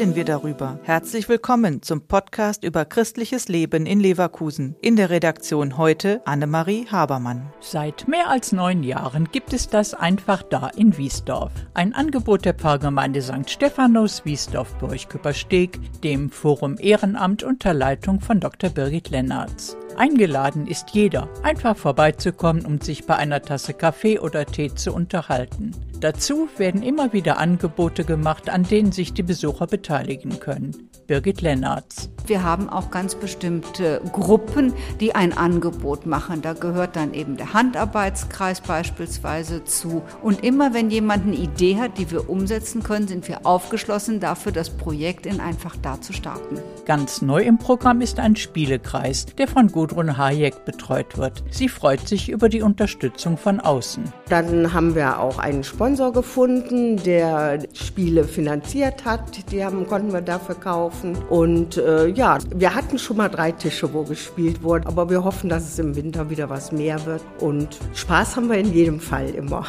[0.00, 0.78] darüber.
[0.84, 4.74] Herzlich willkommen zum Podcast über christliches Leben in Leverkusen.
[4.80, 7.52] In der Redaktion heute Annemarie Habermann.
[7.60, 11.52] Seit mehr als neun Jahren gibt es das einfach da in Wiesdorf.
[11.74, 13.50] Ein Angebot der Pfarrgemeinde St.
[13.50, 18.70] Stephanus Wiesdorf-Burgküppersteg, dem Forum Ehrenamt unter Leitung von Dr.
[18.70, 19.76] Birgit Lennartz.
[20.00, 25.72] Eingeladen ist jeder, einfach vorbeizukommen und sich bei einer Tasse Kaffee oder Tee zu unterhalten.
[26.00, 30.88] Dazu werden immer wieder Angebote gemacht, an denen sich die Besucher beteiligen können.
[31.06, 32.08] Birgit Lennartz.
[32.26, 36.40] Wir haben auch ganz bestimmte Gruppen, die ein Angebot machen.
[36.40, 40.02] Da gehört dann eben der Handarbeitskreis beispielsweise zu.
[40.22, 44.52] Und immer wenn jemand eine Idee hat, die wir umsetzen können, sind wir aufgeschlossen dafür,
[44.52, 46.58] das Projekt in einfach da zu starten.
[46.86, 51.42] Ganz neu im Programm ist ein Spielekreis, der von Gudrun Hayek betreut wird.
[51.50, 54.04] Sie freut sich über die Unterstützung von außen.
[54.28, 59.50] Dann haben wir auch einen Sponsor gefunden, der Spiele finanziert hat.
[59.50, 61.16] Die haben, konnten wir dafür kaufen.
[61.28, 65.50] Und äh, ja, wir hatten schon mal drei Tische, wo gespielt wurde, aber wir hoffen,
[65.50, 67.22] dass es im Winter wieder was mehr wird.
[67.40, 69.66] Und Spaß haben wir in jedem Fall immer.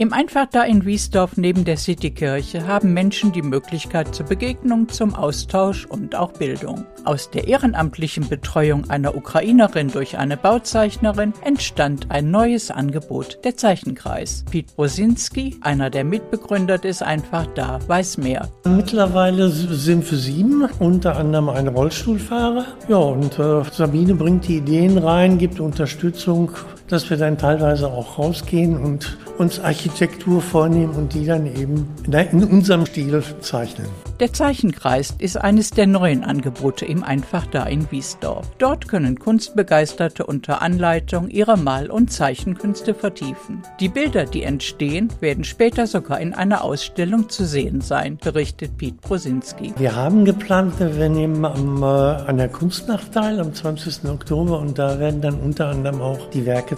[0.00, 5.12] Im Einfach da in Wiesdorf neben der Citykirche haben Menschen die Möglichkeit zur Begegnung, zum
[5.16, 6.86] Austausch und auch Bildung.
[7.04, 14.44] Aus der ehrenamtlichen Betreuung einer Ukrainerin durch eine Bauzeichnerin entstand ein neues Angebot, der Zeichenkreis.
[14.48, 18.48] Piet Brosinski, einer der Mitbegründer des Einfach da, weiß mehr.
[18.66, 22.66] Mittlerweile sind wir sieben, unter anderem ein Rollstuhlfahrer.
[22.86, 26.52] Ja, und äh, Sabine bringt die Ideen rein, gibt Unterstützung,
[26.88, 32.44] dass wir dann teilweise auch rausgehen und uns Architektur vornehmen und die dann eben in
[32.44, 33.86] unserem Stil zeichnen.
[34.20, 38.50] Der Zeichenkreis ist eines der neuen Angebote im Einfach da in Wiesdorf.
[38.58, 43.62] Dort können Kunstbegeisterte unter Anleitung ihre Mal- und Zeichenkünste vertiefen.
[43.78, 49.00] Die Bilder, die entstehen, werden später sogar in einer Ausstellung zu sehen sein, berichtet Piet
[49.00, 49.72] Prosinski.
[49.76, 54.10] Wir haben geplant, wir nehmen am, äh, an der Kunstnacht teil am 20.
[54.10, 56.77] Oktober und da werden dann unter anderem auch die Werke